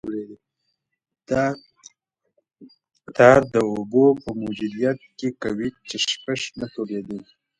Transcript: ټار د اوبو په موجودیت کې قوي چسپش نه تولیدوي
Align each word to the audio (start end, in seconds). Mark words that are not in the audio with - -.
ټار 3.15 3.39
د 3.53 3.55
اوبو 3.71 4.05
په 4.23 4.29
موجودیت 4.41 4.99
کې 5.17 5.27
قوي 5.43 5.69
چسپش 5.89 6.41
نه 6.59 6.65
تولیدوي 6.73 7.19